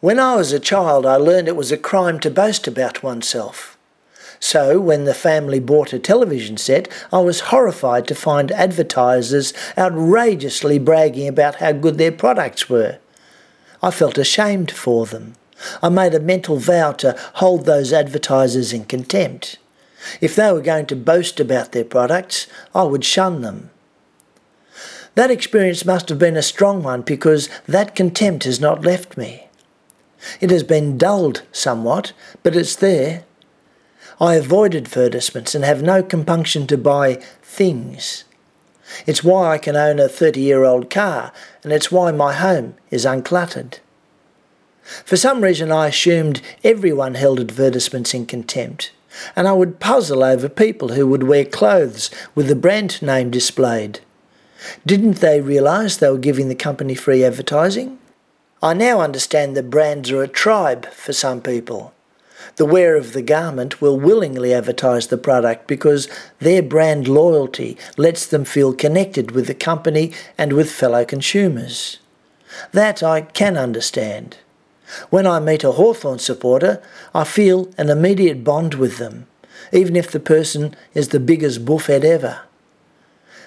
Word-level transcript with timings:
When 0.00 0.20
I 0.20 0.36
was 0.36 0.52
a 0.52 0.60
child, 0.60 1.04
I 1.04 1.16
learned 1.16 1.48
it 1.48 1.56
was 1.56 1.72
a 1.72 1.76
crime 1.76 2.20
to 2.20 2.30
boast 2.30 2.68
about 2.68 3.02
oneself. 3.02 3.76
So, 4.38 4.78
when 4.78 5.06
the 5.06 5.14
family 5.14 5.58
bought 5.58 5.92
a 5.92 5.98
television 5.98 6.56
set, 6.56 6.86
I 7.12 7.18
was 7.18 7.50
horrified 7.50 8.06
to 8.06 8.14
find 8.14 8.52
advertisers 8.52 9.52
outrageously 9.76 10.78
bragging 10.78 11.26
about 11.26 11.56
how 11.56 11.72
good 11.72 11.98
their 11.98 12.12
products 12.12 12.70
were. 12.70 13.00
I 13.82 13.90
felt 13.90 14.18
ashamed 14.18 14.70
for 14.70 15.04
them. 15.04 15.34
I 15.82 15.88
made 15.88 16.14
a 16.14 16.20
mental 16.20 16.58
vow 16.58 16.92
to 16.92 17.16
hold 17.34 17.66
those 17.66 17.92
advertisers 17.92 18.72
in 18.72 18.84
contempt. 18.84 19.58
If 20.20 20.36
they 20.36 20.52
were 20.52 20.60
going 20.60 20.86
to 20.86 20.96
boast 20.96 21.40
about 21.40 21.72
their 21.72 21.84
products, 21.84 22.46
I 22.72 22.84
would 22.84 23.04
shun 23.04 23.42
them. 23.42 23.70
That 25.16 25.32
experience 25.32 25.84
must 25.84 26.08
have 26.08 26.20
been 26.20 26.36
a 26.36 26.42
strong 26.42 26.84
one 26.84 27.02
because 27.02 27.48
that 27.66 27.96
contempt 27.96 28.44
has 28.44 28.60
not 28.60 28.82
left 28.82 29.16
me. 29.16 29.47
It 30.40 30.50
has 30.50 30.62
been 30.62 30.98
dulled 30.98 31.42
somewhat, 31.52 32.12
but 32.42 32.56
it's 32.56 32.76
there. 32.76 33.24
I 34.20 34.34
avoid 34.34 34.74
advertisements 34.74 35.54
and 35.54 35.64
have 35.64 35.82
no 35.82 36.02
compunction 36.02 36.66
to 36.68 36.76
buy 36.76 37.14
things. 37.42 38.24
It's 39.06 39.22
why 39.22 39.52
I 39.52 39.58
can 39.58 39.76
own 39.76 40.00
a 40.00 40.08
30 40.08 40.40
year 40.40 40.64
old 40.64 40.90
car, 40.90 41.32
and 41.62 41.72
it's 41.72 41.92
why 41.92 42.10
my 42.10 42.32
home 42.32 42.74
is 42.90 43.04
uncluttered. 43.04 43.78
For 45.04 45.16
some 45.16 45.44
reason, 45.44 45.70
I 45.70 45.88
assumed 45.88 46.40
everyone 46.64 47.14
held 47.14 47.40
advertisements 47.40 48.14
in 48.14 48.26
contempt, 48.26 48.90
and 49.36 49.46
I 49.46 49.52
would 49.52 49.80
puzzle 49.80 50.24
over 50.24 50.48
people 50.48 50.88
who 50.88 51.06
would 51.06 51.24
wear 51.24 51.44
clothes 51.44 52.10
with 52.34 52.48
the 52.48 52.56
brand 52.56 53.00
name 53.02 53.30
displayed. 53.30 54.00
Didn't 54.86 55.16
they 55.16 55.40
realise 55.40 55.96
they 55.96 56.10
were 56.10 56.18
giving 56.18 56.48
the 56.48 56.54
company 56.54 56.94
free 56.94 57.22
advertising? 57.22 57.97
I 58.60 58.74
now 58.74 59.00
understand 59.00 59.56
that 59.56 59.70
brands 59.70 60.10
are 60.10 60.22
a 60.22 60.28
tribe 60.28 60.86
for 60.86 61.12
some 61.12 61.40
people. 61.40 61.94
The 62.56 62.64
wearer 62.64 62.96
of 62.96 63.12
the 63.12 63.22
garment 63.22 63.80
will 63.80 63.98
willingly 63.98 64.52
advertise 64.52 65.06
the 65.06 65.16
product 65.16 65.68
because 65.68 66.08
their 66.40 66.62
brand 66.62 67.06
loyalty 67.06 67.78
lets 67.96 68.26
them 68.26 68.44
feel 68.44 68.72
connected 68.72 69.30
with 69.30 69.46
the 69.46 69.54
company 69.54 70.12
and 70.36 70.52
with 70.52 70.72
fellow 70.72 71.04
consumers. 71.04 71.98
That 72.72 73.00
I 73.00 73.20
can 73.20 73.56
understand. 73.56 74.38
When 75.08 75.26
I 75.26 75.38
meet 75.38 75.62
a 75.62 75.72
Hawthorn 75.72 76.18
supporter, 76.18 76.82
I 77.14 77.22
feel 77.22 77.72
an 77.78 77.90
immediate 77.90 78.42
bond 78.42 78.74
with 78.74 78.98
them, 78.98 79.28
even 79.72 79.94
if 79.94 80.10
the 80.10 80.18
person 80.18 80.74
is 80.94 81.08
the 81.08 81.20
biggest 81.20 81.64
buffhead 81.64 82.02
ever. 82.02 82.40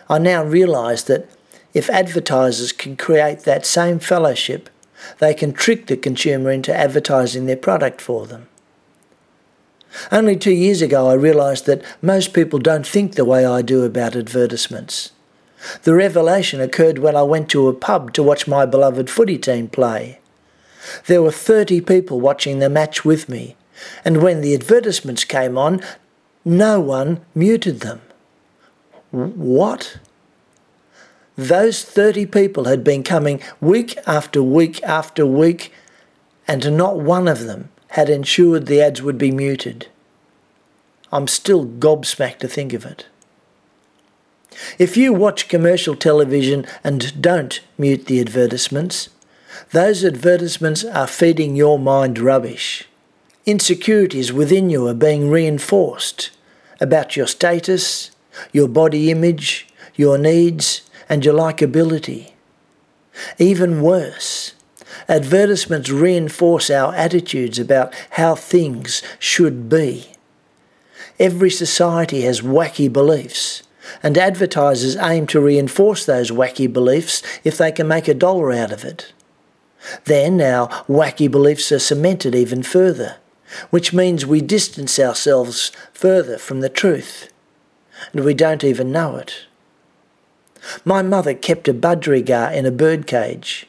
I 0.07 0.19
now 0.19 0.43
realise 0.43 1.03
that 1.03 1.27
if 1.73 1.89
advertisers 1.89 2.71
can 2.71 2.95
create 2.95 3.41
that 3.41 3.65
same 3.65 3.99
fellowship, 3.99 4.69
they 5.19 5.33
can 5.33 5.53
trick 5.53 5.87
the 5.87 5.97
consumer 5.97 6.51
into 6.51 6.75
advertising 6.75 7.45
their 7.45 7.57
product 7.57 8.01
for 8.01 8.25
them. 8.25 8.47
Only 10.11 10.35
two 10.35 10.53
years 10.53 10.81
ago, 10.81 11.09
I 11.09 11.13
realised 11.13 11.65
that 11.65 11.83
most 12.01 12.33
people 12.33 12.59
don't 12.59 12.87
think 12.87 13.15
the 13.15 13.25
way 13.25 13.45
I 13.45 13.61
do 13.61 13.83
about 13.83 14.15
advertisements. 14.15 15.11
The 15.83 15.93
revelation 15.93 16.61
occurred 16.61 16.99
when 16.99 17.15
I 17.15 17.23
went 17.23 17.49
to 17.49 17.67
a 17.67 17.73
pub 17.73 18.13
to 18.13 18.23
watch 18.23 18.47
my 18.47 18.65
beloved 18.65 19.09
footy 19.09 19.37
team 19.37 19.67
play. 19.67 20.19
There 21.05 21.21
were 21.21 21.31
30 21.31 21.81
people 21.81 22.19
watching 22.19 22.59
the 22.59 22.69
match 22.69 23.05
with 23.05 23.29
me, 23.29 23.55
and 24.03 24.21
when 24.21 24.41
the 24.41 24.55
advertisements 24.55 25.23
came 25.23 25.57
on, 25.57 25.81
no 26.43 26.79
one 26.79 27.23
muted 27.35 27.81
them. 27.81 28.01
What? 29.11 29.99
Those 31.37 31.83
30 31.83 32.25
people 32.27 32.65
had 32.65 32.83
been 32.83 33.03
coming 33.03 33.41
week 33.59 33.97
after 34.05 34.43
week 34.43 34.81
after 34.83 35.25
week, 35.25 35.71
and 36.47 36.77
not 36.77 36.99
one 36.99 37.27
of 37.27 37.45
them 37.45 37.69
had 37.89 38.09
ensured 38.09 38.65
the 38.65 38.81
ads 38.81 39.01
would 39.01 39.17
be 39.17 39.31
muted. 39.31 39.87
I'm 41.11 41.27
still 41.27 41.65
gobsmacked 41.65 42.39
to 42.39 42.47
think 42.47 42.73
of 42.73 42.85
it. 42.85 43.05
If 44.77 44.97
you 44.97 45.13
watch 45.13 45.47
commercial 45.47 45.95
television 45.95 46.65
and 46.83 47.21
don't 47.21 47.61
mute 47.77 48.05
the 48.05 48.19
advertisements, 48.19 49.09
those 49.71 50.03
advertisements 50.03 50.83
are 50.83 51.07
feeding 51.07 51.55
your 51.55 51.79
mind 51.79 52.19
rubbish. 52.19 52.87
Insecurities 53.45 54.31
within 54.31 54.69
you 54.69 54.87
are 54.87 54.93
being 54.93 55.29
reinforced 55.29 56.31
about 56.79 57.15
your 57.15 57.27
status, 57.27 58.11
your 58.51 58.67
body 58.67 59.11
image, 59.11 59.67
your 59.95 60.17
needs, 60.17 60.81
and 61.11 61.25
your 61.25 61.33
likability. 61.33 62.31
Even 63.37 63.81
worse, 63.81 64.53
advertisements 65.09 65.89
reinforce 65.89 66.69
our 66.69 66.95
attitudes 66.95 67.59
about 67.59 67.93
how 68.11 68.33
things 68.33 69.03
should 69.19 69.67
be. 69.67 70.13
Every 71.19 71.49
society 71.49 72.21
has 72.21 72.39
wacky 72.39 72.91
beliefs, 72.91 73.63
and 74.01 74.17
advertisers 74.17 74.95
aim 74.95 75.27
to 75.27 75.41
reinforce 75.41 76.05
those 76.05 76.31
wacky 76.31 76.71
beliefs 76.71 77.21
if 77.43 77.57
they 77.57 77.73
can 77.73 77.89
make 77.89 78.07
a 78.07 78.13
dollar 78.13 78.53
out 78.53 78.71
of 78.71 78.85
it. 78.85 79.11
Then 80.05 80.39
our 80.39 80.69
wacky 80.87 81.29
beliefs 81.29 81.73
are 81.73 81.79
cemented 81.79 82.35
even 82.35 82.63
further, 82.63 83.17
which 83.69 83.91
means 83.91 84.25
we 84.25 84.39
distance 84.39 84.97
ourselves 84.97 85.73
further 85.91 86.37
from 86.37 86.61
the 86.61 86.69
truth, 86.69 87.33
and 88.13 88.23
we 88.23 88.33
don't 88.33 88.63
even 88.63 88.93
know 88.93 89.17
it. 89.17 89.47
My 90.85 91.01
mother 91.01 91.33
kept 91.33 91.67
a 91.67 91.73
budgerigar 91.73 92.53
in 92.53 92.65
a 92.65 92.71
bird 92.71 93.07
cage. 93.07 93.67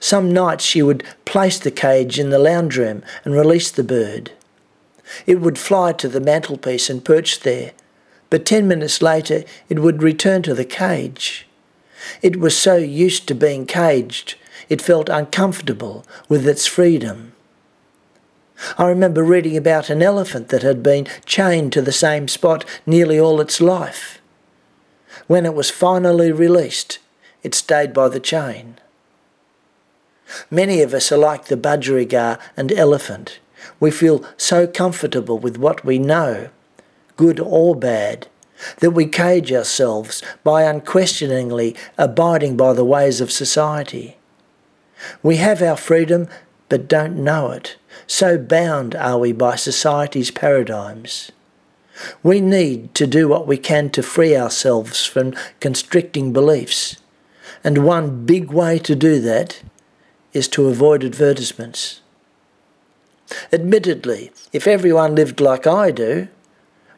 Some 0.00 0.32
nights 0.32 0.64
she 0.64 0.82
would 0.82 1.04
place 1.24 1.58
the 1.58 1.70
cage 1.70 2.18
in 2.18 2.30
the 2.30 2.38
lounge 2.38 2.76
room 2.76 3.02
and 3.24 3.34
release 3.34 3.70
the 3.70 3.84
bird. 3.84 4.32
It 5.26 5.40
would 5.40 5.58
fly 5.58 5.92
to 5.92 6.08
the 6.08 6.20
mantelpiece 6.20 6.90
and 6.90 7.04
perch 7.04 7.40
there, 7.40 7.72
but 8.30 8.44
ten 8.44 8.68
minutes 8.68 9.00
later 9.00 9.44
it 9.68 9.78
would 9.78 10.02
return 10.02 10.42
to 10.42 10.54
the 10.54 10.64
cage. 10.64 11.46
It 12.22 12.38
was 12.40 12.56
so 12.56 12.76
used 12.76 13.26
to 13.28 13.34
being 13.34 13.66
caged, 13.66 14.34
it 14.68 14.82
felt 14.82 15.08
uncomfortable 15.08 16.04
with 16.28 16.46
its 16.46 16.66
freedom. 16.66 17.32
I 18.76 18.86
remember 18.86 19.22
reading 19.22 19.56
about 19.56 19.88
an 19.88 20.02
elephant 20.02 20.48
that 20.48 20.62
had 20.62 20.82
been 20.82 21.06
chained 21.24 21.72
to 21.72 21.82
the 21.82 21.92
same 21.92 22.26
spot 22.26 22.64
nearly 22.86 23.18
all 23.18 23.40
its 23.40 23.60
life. 23.60 24.17
When 25.28 25.46
it 25.46 25.54
was 25.54 25.70
finally 25.70 26.32
released, 26.32 26.98
it 27.42 27.54
stayed 27.54 27.92
by 27.92 28.08
the 28.08 28.18
chain. 28.18 28.78
Many 30.50 30.82
of 30.82 30.92
us 30.92 31.12
are 31.12 31.18
like 31.18 31.44
the 31.44 31.56
budgerigar 31.56 32.40
and 32.56 32.72
elephant. 32.72 33.38
We 33.78 33.90
feel 33.90 34.24
so 34.36 34.66
comfortable 34.66 35.38
with 35.38 35.56
what 35.56 35.84
we 35.84 35.98
know, 35.98 36.48
good 37.16 37.38
or 37.40 37.76
bad, 37.76 38.28
that 38.80 38.92
we 38.92 39.06
cage 39.06 39.52
ourselves 39.52 40.22
by 40.42 40.62
unquestioningly 40.62 41.76
abiding 41.96 42.56
by 42.56 42.72
the 42.72 42.84
ways 42.84 43.20
of 43.20 43.30
society. 43.30 44.16
We 45.22 45.36
have 45.36 45.62
our 45.62 45.76
freedom 45.76 46.28
but 46.70 46.88
don't 46.88 47.16
know 47.16 47.50
it, 47.50 47.76
so 48.06 48.38
bound 48.38 48.94
are 48.94 49.18
we 49.18 49.32
by 49.32 49.56
society's 49.56 50.30
paradigms. 50.30 51.30
We 52.22 52.40
need 52.40 52.94
to 52.94 53.06
do 53.06 53.28
what 53.28 53.46
we 53.46 53.56
can 53.56 53.90
to 53.90 54.02
free 54.02 54.36
ourselves 54.36 55.04
from 55.04 55.34
constricting 55.60 56.32
beliefs. 56.32 56.96
And 57.64 57.84
one 57.84 58.24
big 58.24 58.50
way 58.52 58.78
to 58.80 58.94
do 58.94 59.20
that 59.20 59.62
is 60.32 60.48
to 60.48 60.68
avoid 60.68 61.04
advertisements. 61.04 62.00
Admittedly, 63.52 64.30
if 64.52 64.66
everyone 64.66 65.14
lived 65.14 65.40
like 65.40 65.66
I 65.66 65.90
do, 65.90 66.28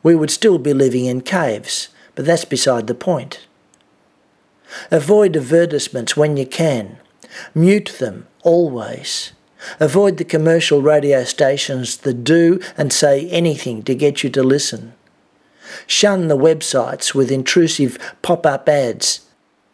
we 0.02 0.14
would 0.14 0.30
still 0.30 0.58
be 0.58 0.72
living 0.72 1.06
in 1.06 1.20
caves, 1.22 1.88
but 2.14 2.24
that's 2.24 2.44
beside 2.44 2.86
the 2.86 2.94
point. 2.94 3.46
Avoid 4.90 5.36
advertisements 5.36 6.16
when 6.16 6.36
you 6.36 6.46
can. 6.46 6.98
Mute 7.54 7.96
them 7.98 8.26
always. 8.42 9.32
Avoid 9.78 10.16
the 10.16 10.24
commercial 10.24 10.82
radio 10.82 11.24
stations 11.24 11.98
that 11.98 12.24
do 12.24 12.60
and 12.76 12.92
say 12.92 13.28
anything 13.30 13.82
to 13.84 13.94
get 13.94 14.22
you 14.22 14.30
to 14.30 14.42
listen. 14.42 14.94
Shun 15.86 16.28
the 16.28 16.36
websites 16.36 17.14
with 17.14 17.30
intrusive 17.30 17.98
pop 18.22 18.46
up 18.46 18.68
ads. 18.68 19.26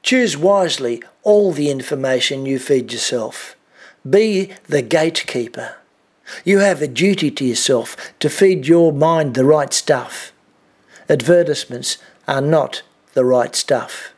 Choose 0.03 0.37
wisely 0.37 1.03
all 1.23 1.53
the 1.53 1.71
information 1.71 2.47
you 2.47 2.59
feed 2.59 2.93
yourself. 2.93 3.57
Be 4.09 4.53
the 4.69 4.83
gatekeeper. 4.83 5.77
You 6.45 6.59
have 6.59 6.83
a 6.83 6.89
duty 6.89 7.31
to 7.31 7.45
yourself 7.45 7.97
to 8.21 8.29
feed 8.29 8.67
your 8.67 8.93
mind 8.93 9.35
the 9.35 9.45
right 9.45 9.73
stuff. 9.73 10.33
Advertisements 11.09 11.99
are 12.27 12.41
not 12.41 12.83
the 13.15 13.25
right 13.25 13.55
stuff. 13.55 14.13